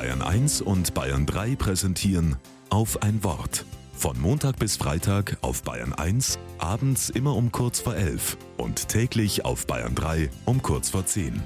[0.00, 2.36] Bayern 1 und Bayern 3 präsentieren
[2.70, 3.66] auf ein Wort.
[3.92, 9.44] Von Montag bis Freitag auf Bayern 1, abends immer um kurz vor 11 und täglich
[9.44, 11.42] auf Bayern 3 um kurz vor 10.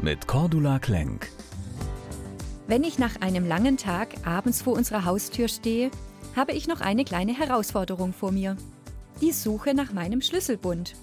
[0.00, 1.28] Mit Cordula Klenk.
[2.66, 5.90] Wenn ich nach einem langen Tag abends vor unserer Haustür stehe,
[6.34, 8.56] habe ich noch eine kleine Herausforderung vor mir.
[9.20, 10.94] Die Suche nach meinem Schlüsselbund.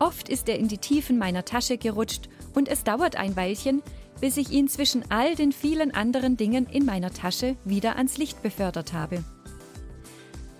[0.00, 3.82] Oft ist er in die Tiefen meiner Tasche gerutscht und es dauert ein Weilchen,
[4.20, 8.42] bis ich ihn zwischen all den vielen anderen Dingen in meiner Tasche wieder ans Licht
[8.42, 9.24] befördert habe.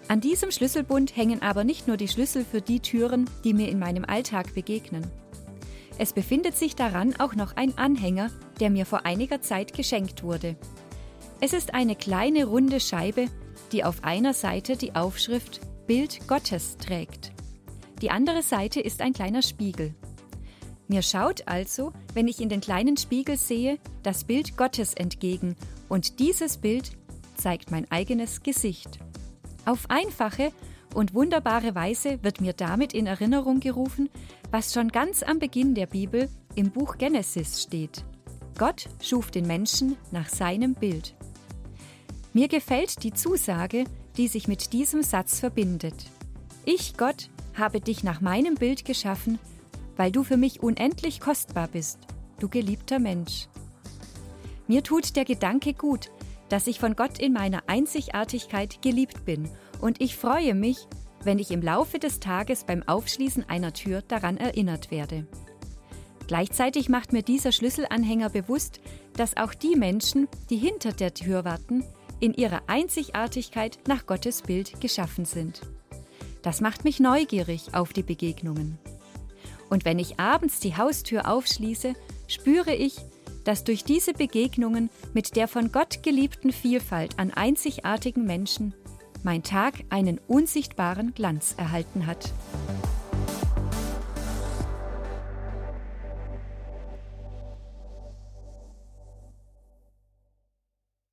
[0.08, 3.78] An diesem Schlüsselbund hängen aber nicht nur die Schlüssel für die Türen, die mir in
[3.78, 5.06] meinem Alltag begegnen.
[5.98, 8.30] Es befindet sich daran auch noch ein Anhänger,
[8.60, 10.56] der mir vor einiger Zeit geschenkt wurde.
[11.40, 13.26] Es ist eine kleine runde Scheibe,
[13.72, 17.32] die auf einer Seite die Aufschrift Bild Gottes trägt.
[18.00, 19.94] Die andere Seite ist ein kleiner Spiegel.
[20.92, 25.56] Mir schaut also, wenn ich in den kleinen Spiegel sehe, das Bild Gottes entgegen
[25.88, 26.90] und dieses Bild
[27.34, 28.98] zeigt mein eigenes Gesicht.
[29.64, 30.52] Auf einfache
[30.92, 34.10] und wunderbare Weise wird mir damit in Erinnerung gerufen,
[34.50, 38.04] was schon ganz am Beginn der Bibel im Buch Genesis steht.
[38.58, 41.14] Gott schuf den Menschen nach seinem Bild.
[42.34, 43.84] Mir gefällt die Zusage,
[44.18, 46.04] die sich mit diesem Satz verbindet.
[46.66, 49.38] Ich, Gott, habe dich nach meinem Bild geschaffen
[49.96, 51.98] weil du für mich unendlich kostbar bist,
[52.38, 53.48] du geliebter Mensch.
[54.66, 56.10] Mir tut der Gedanke gut,
[56.48, 59.48] dass ich von Gott in meiner Einzigartigkeit geliebt bin,
[59.80, 60.86] und ich freue mich,
[61.24, 65.26] wenn ich im Laufe des Tages beim Aufschließen einer Tür daran erinnert werde.
[66.26, 68.80] Gleichzeitig macht mir dieser Schlüsselanhänger bewusst,
[69.14, 71.84] dass auch die Menschen, die hinter der Tür warten,
[72.20, 75.62] in ihrer Einzigartigkeit nach Gottes Bild geschaffen sind.
[76.42, 78.78] Das macht mich neugierig auf die Begegnungen.
[79.72, 81.94] Und wenn ich abends die Haustür aufschließe,
[82.28, 82.94] spüre ich,
[83.44, 88.74] dass durch diese Begegnungen mit der von Gott geliebten Vielfalt an einzigartigen Menschen
[89.22, 92.34] mein Tag einen unsichtbaren Glanz erhalten hat.